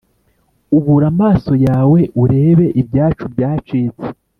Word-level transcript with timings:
Ubura 0.77 1.05
amaso 1.13 1.53
yawe 1.67 1.99
urebe 2.23 2.65
ibyacu 2.81 3.23
byacitse 3.33 4.07